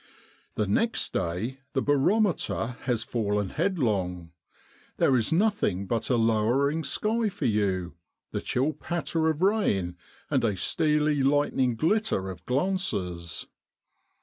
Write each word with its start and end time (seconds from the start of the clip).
The 0.55 0.65
next 0.65 1.13
day 1.13 1.59
the 1.73 1.81
barometer 1.83 2.75
has 2.85 3.03
fallen 3.03 3.49
headlong. 3.49 4.31
There 4.97 5.15
is 5.15 5.31
nothing 5.31 5.85
but 5.85 6.09
a 6.09 6.15
lowering 6.15 6.83
sky 6.83 7.29
for 7.29 7.45
you, 7.45 7.93
the 8.31 8.41
chill 8.41 8.73
patter 8.73 9.29
of 9.29 9.43
rain, 9.43 9.95
and 10.31 10.43
a 10.43 10.57
steely 10.57 11.21
lightning 11.21 11.75
glitter 11.75 12.31
of 12.31 12.43
glances. 12.47 13.45